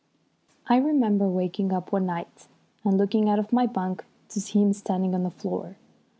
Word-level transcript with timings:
I 0.67 0.77
remember 0.77 1.27
waking 1.27 1.71
up 1.71 1.91
one 1.91 2.07
night 2.07 2.47
and 2.83 2.97
looking 2.97 3.29
out 3.29 3.37
of 3.37 3.53
my 3.53 3.67
bunk 3.67 4.03
to 4.29 4.41
see 4.41 4.59
him 4.59 4.73
standing 4.73 5.13
on 5.13 5.21
the 5.21 5.29
floor. 5.29 5.77